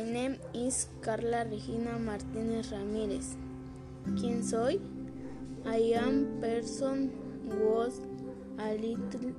name 0.00 0.38
is 0.54 0.88
Carla 1.02 1.44
Regina 1.44 1.98
Martinez 1.98 2.70
Ramirez. 2.70 3.36
¿Quién 4.16 4.42
soy? 4.42 4.80
I 5.66 5.92
am 5.94 6.38
person 6.40 7.12
was 7.46 8.00
a 8.58 8.72
little 8.74 9.34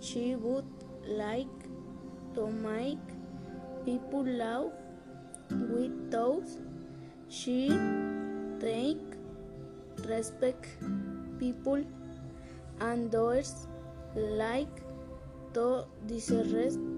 she 0.00 0.36
would 0.36 0.64
like 1.06 1.58
to 2.34 2.46
make 2.48 2.98
people 3.84 4.24
laugh 4.24 4.72
with 5.50 6.10
those 6.10 6.58
she 7.28 7.68
take 8.60 8.98
respect 10.08 10.66
people 11.38 11.84
and 12.80 13.10
those 13.10 13.66
like 14.14 14.82
to 15.52 15.84
disrespect 16.06 16.93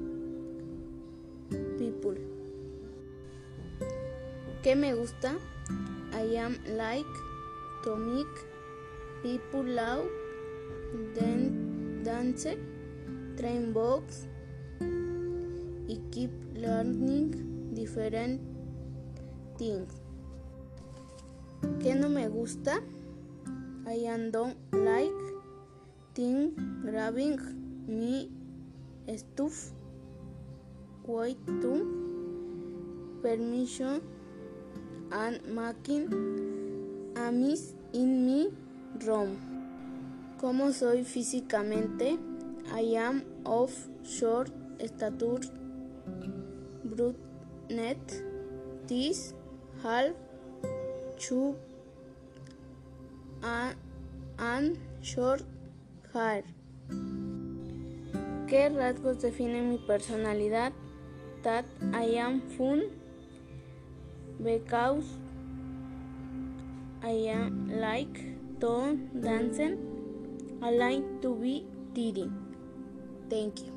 ¿Qué 4.66 4.74
me 4.74 4.94
gusta? 4.94 5.38
I 6.12 6.38
am 6.38 6.58
like 6.66 7.14
to 7.84 7.94
make 7.94 8.36
people 9.22 9.62
then 11.14 12.02
dance, 12.02 12.48
train 13.36 13.72
box, 13.72 14.26
y 15.86 16.00
keep 16.10 16.32
learning 16.56 17.74
different 17.74 18.40
things. 19.56 19.94
¿Qué 21.80 21.94
no 21.94 22.08
me 22.08 22.26
gusta? 22.26 22.82
I 23.86 24.04
am 24.08 24.32
don't 24.32 24.56
like 24.72 25.22
things 26.12 26.58
grabbing 26.82 27.38
me 27.86 28.32
stuff 29.14 29.70
wait 31.06 31.38
to 31.62 31.86
permission 33.22 34.02
and 35.12 35.40
making 35.46 37.14
a 37.16 37.30
miss 37.32 37.74
in 37.92 38.26
me 38.26 38.50
room. 39.04 39.36
¿Cómo 40.38 40.72
soy 40.72 41.04
físicamente? 41.04 42.18
I 42.74 42.96
am 42.96 43.24
of 43.44 43.72
short 44.04 44.50
stature, 44.84 45.40
brunette, 46.84 48.22
this 48.86 49.34
half, 49.82 50.12
chub, 51.16 51.56
and, 53.42 53.76
and 54.38 54.78
short 55.00 55.42
hair. 56.12 56.44
¿Qué 58.48 58.68
rasgos 58.68 59.20
definen 59.20 59.70
mi 59.70 59.78
personalidad? 59.78 60.72
That 61.42 61.64
I 61.92 62.18
am 62.18 62.40
fun 62.56 62.82
because 64.42 65.04
I 67.02 67.10
am 67.36 67.80
like 67.80 68.20
to 68.60 68.98
dancing. 69.20 69.78
I 70.62 70.70
like 70.70 71.22
to 71.22 71.34
be 71.34 71.64
dating. 71.94 72.34
Thank 73.28 73.60
you. 73.60 73.75